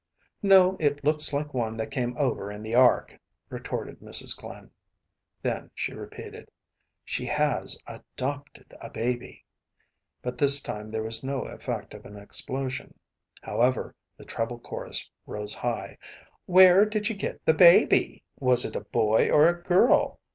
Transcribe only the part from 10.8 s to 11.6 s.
there was no